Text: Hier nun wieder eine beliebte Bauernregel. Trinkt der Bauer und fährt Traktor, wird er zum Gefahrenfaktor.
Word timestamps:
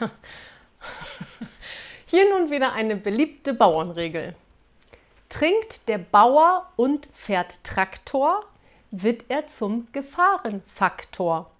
Hier 2.06 2.28
nun 2.34 2.50
wieder 2.50 2.72
eine 2.72 2.96
beliebte 2.96 3.54
Bauernregel. 3.54 4.34
Trinkt 5.28 5.88
der 5.88 5.98
Bauer 5.98 6.66
und 6.76 7.08
fährt 7.14 7.62
Traktor, 7.64 8.44
wird 8.90 9.26
er 9.28 9.46
zum 9.46 9.86
Gefahrenfaktor. 9.92 11.50